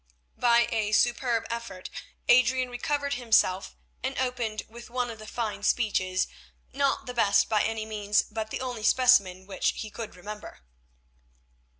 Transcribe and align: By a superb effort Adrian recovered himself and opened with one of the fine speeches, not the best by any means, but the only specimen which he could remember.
By 0.39 0.67
a 0.71 0.93
superb 0.93 1.45
effort 1.51 1.91
Adrian 2.27 2.71
recovered 2.71 3.13
himself 3.13 3.75
and 4.01 4.17
opened 4.17 4.63
with 4.67 4.89
one 4.89 5.11
of 5.11 5.19
the 5.19 5.27
fine 5.27 5.61
speeches, 5.61 6.27
not 6.73 7.05
the 7.05 7.13
best 7.13 7.47
by 7.47 7.61
any 7.61 7.85
means, 7.85 8.23
but 8.23 8.49
the 8.49 8.61
only 8.61 8.81
specimen 8.81 9.45
which 9.45 9.73
he 9.77 9.91
could 9.91 10.15
remember. 10.15 10.61